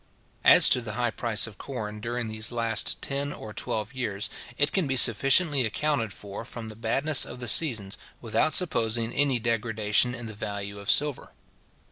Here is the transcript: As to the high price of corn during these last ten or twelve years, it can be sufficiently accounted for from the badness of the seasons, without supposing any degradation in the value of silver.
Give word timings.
As 0.43 0.67
to 0.69 0.81
the 0.81 0.93
high 0.93 1.11
price 1.11 1.45
of 1.45 1.59
corn 1.59 1.99
during 2.01 2.27
these 2.27 2.51
last 2.51 3.03
ten 3.03 3.31
or 3.31 3.53
twelve 3.53 3.93
years, 3.93 4.31
it 4.57 4.71
can 4.71 4.87
be 4.87 4.95
sufficiently 4.97 5.63
accounted 5.63 6.11
for 6.11 6.43
from 6.43 6.69
the 6.69 6.75
badness 6.75 7.23
of 7.23 7.39
the 7.39 7.47
seasons, 7.47 7.99
without 8.19 8.55
supposing 8.55 9.13
any 9.13 9.37
degradation 9.37 10.15
in 10.15 10.25
the 10.25 10.33
value 10.33 10.79
of 10.79 10.89
silver. 10.89 11.33